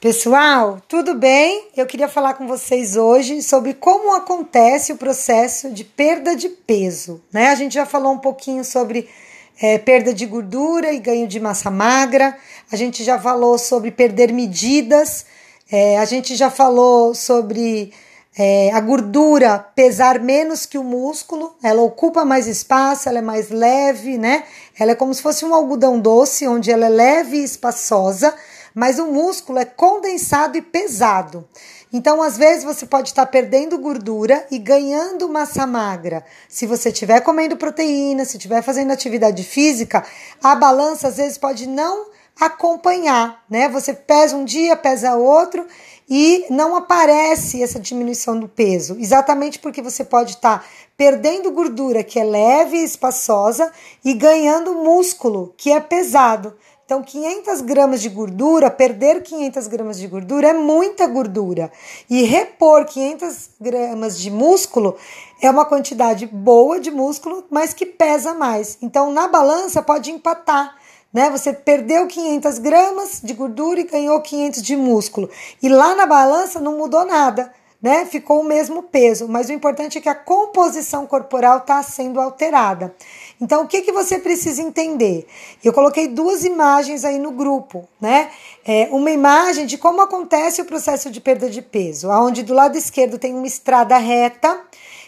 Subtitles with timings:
[0.00, 1.70] Pessoal, tudo bem?
[1.76, 7.20] Eu queria falar com vocês hoje sobre como acontece o processo de perda de peso.
[7.32, 7.48] Né?
[7.48, 9.08] A gente já falou um pouquinho sobre
[9.60, 12.36] é, perda de gordura e ganho de massa magra,
[12.70, 15.26] a gente já falou sobre perder medidas,
[15.68, 17.92] é, a gente já falou sobre
[18.38, 23.50] é, a gordura pesar menos que o músculo, ela ocupa mais espaço, ela é mais
[23.50, 24.44] leve, né?
[24.78, 28.32] Ela é como se fosse um algodão doce, onde ela é leve e espaçosa
[28.74, 31.48] mas o músculo é condensado e pesado.
[31.92, 36.24] Então, às vezes, você pode estar perdendo gordura e ganhando massa magra.
[36.48, 40.04] Se você estiver comendo proteína, se estiver fazendo atividade física,
[40.42, 42.06] a balança às vezes pode não
[42.38, 43.68] acompanhar, né?
[43.68, 45.66] Você pesa um dia, pesa outro
[46.08, 50.64] e não aparece essa diminuição do peso, exatamente porque você pode estar
[50.96, 53.70] perdendo gordura que é leve e espaçosa
[54.04, 56.56] e ganhando músculo que é pesado.
[56.88, 61.70] Então, 500 gramas de gordura, perder 500 gramas de gordura é muita gordura.
[62.08, 64.96] E repor 500 gramas de músculo
[65.42, 68.78] é uma quantidade boa de músculo, mas que pesa mais.
[68.80, 70.78] Então, na balança pode empatar.
[71.12, 71.28] Né?
[71.28, 75.28] Você perdeu 500 gramas de gordura e ganhou 500 de músculo.
[75.62, 78.04] E lá na balança não mudou nada né?
[78.04, 82.94] Ficou o mesmo peso, mas o importante é que a composição corporal está sendo alterada.
[83.40, 85.26] Então, o que, que você precisa entender?
[85.62, 88.30] Eu coloquei duas imagens aí no grupo, né?
[88.64, 92.76] É uma imagem de como acontece o processo de perda de peso, onde do lado
[92.76, 94.60] esquerdo tem uma estrada reta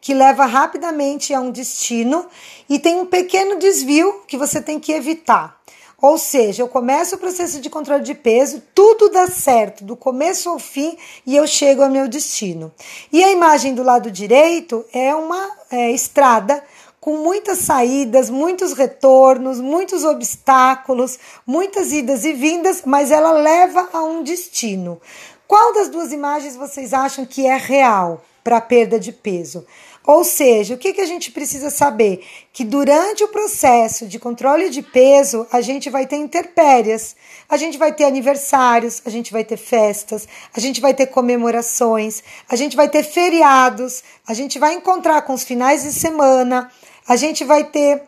[0.00, 2.26] que leva rapidamente a um destino
[2.68, 5.60] e tem um pequeno desvio que você tem que evitar.
[6.02, 10.50] Ou seja, eu começo o processo de controle de peso, tudo dá certo, do começo
[10.50, 12.72] ao fim, e eu chego ao meu destino.
[13.12, 16.60] E a imagem do lado direito é uma é, estrada
[17.00, 24.02] com muitas saídas, muitos retornos, muitos obstáculos, muitas idas e vindas, mas ela leva a
[24.02, 25.00] um destino.
[25.46, 29.66] Qual das duas imagens vocês acham que é real para perda de peso?
[30.04, 32.24] Ou seja, o que, que a gente precisa saber?
[32.52, 37.14] Que durante o processo de controle de peso, a gente vai ter interpérias,
[37.48, 42.22] a gente vai ter aniversários, a gente vai ter festas, a gente vai ter comemorações,
[42.48, 46.68] a gente vai ter feriados, a gente vai encontrar com os finais de semana,
[47.06, 48.02] a gente vai ter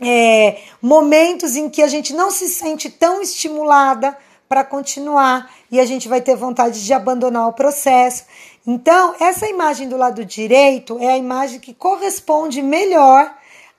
[0.00, 4.16] é, momentos em que a gente não se sente tão estimulada
[4.48, 8.24] para continuar e a gente vai ter vontade de abandonar o processo.
[8.66, 13.32] Então, essa imagem do lado direito é a imagem que corresponde melhor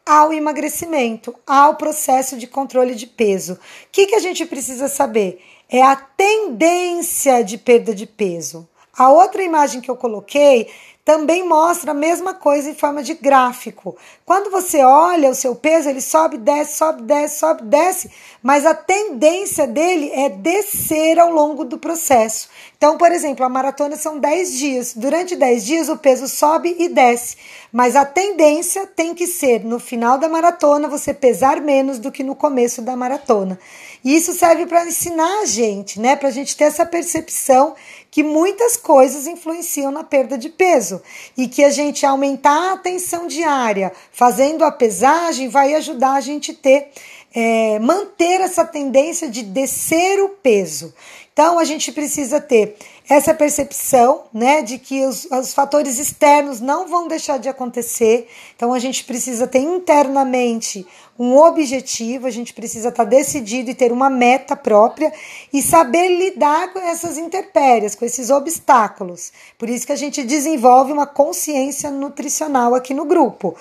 [0.05, 3.53] ao emagrecimento, ao processo de controle de peso.
[3.53, 3.57] O
[3.91, 5.43] que, que a gente precisa saber?
[5.69, 8.67] É a tendência de perda de peso.
[8.97, 10.69] A outra imagem que eu coloquei
[11.07, 13.95] também mostra a mesma coisa em forma de gráfico.
[14.25, 18.11] Quando você olha o seu peso, ele sobe, desce, sobe, desce, sobe, desce,
[18.43, 22.49] mas a tendência dele é descer ao longo do processo.
[22.77, 24.93] Então, por exemplo, a maratona são 10 dias.
[24.93, 27.37] Durante 10 dias o peso sobe e desce,
[27.71, 32.21] mas a tendência tem que ser no final da maratona você pesar menos do que
[32.21, 33.57] no começo da maratona.
[34.03, 37.75] E isso serve para ensinar a gente, né, para a gente ter essa percepção
[38.11, 40.96] que muitas coisas influenciam na perda de peso
[41.37, 46.53] e que a gente aumentar a atenção diária, fazendo a pesagem, vai ajudar a gente
[46.53, 46.89] ter
[47.33, 50.93] é, manter essa tendência de descer o peso.
[51.33, 52.75] Então a gente precisa ter
[53.09, 58.27] essa percepção, né, de que os, os fatores externos não vão deixar de acontecer.
[58.55, 60.85] Então a gente precisa ter internamente
[61.19, 65.11] um objetivo, a gente precisa estar tá decidido e ter uma meta própria
[65.51, 69.31] e saber lidar com essas intempéries, com esses obstáculos.
[69.57, 73.55] Por isso que a gente desenvolve uma consciência nutricional aqui no grupo.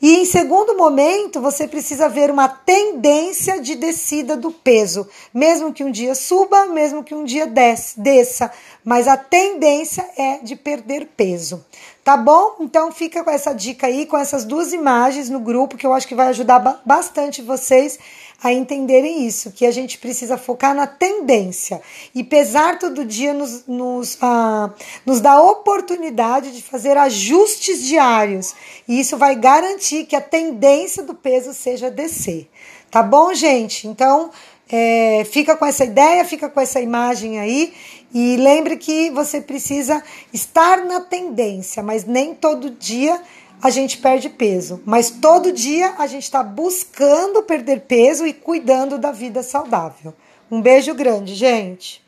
[0.00, 5.84] E em segundo momento, você precisa ver uma tendência de descida do peso, mesmo que
[5.84, 8.50] um dia suba, mesmo que um dia desça,
[8.92, 11.64] mas a tendência é de perder peso.
[12.04, 12.56] Tá bom?
[12.60, 16.06] Então fica com essa dica aí, com essas duas imagens no grupo, que eu acho
[16.06, 17.98] que vai ajudar bastante vocês
[18.44, 21.80] a entenderem isso, que a gente precisa focar na tendência.
[22.14, 24.68] E pesar todo dia nos, nos, ah,
[25.06, 28.54] nos dá oportunidade de fazer ajustes diários.
[28.86, 32.46] E isso vai garantir que a tendência do peso seja descer.
[32.90, 33.88] Tá bom, gente?
[33.88, 34.30] Então,
[34.72, 37.74] é, fica com essa ideia, fica com essa imagem aí
[38.14, 40.02] e lembre que você precisa
[40.32, 43.20] estar na tendência, mas nem todo dia
[43.62, 44.82] a gente perde peso.
[44.86, 50.14] Mas todo dia a gente está buscando perder peso e cuidando da vida saudável.
[50.50, 52.00] Um beijo grande, gente.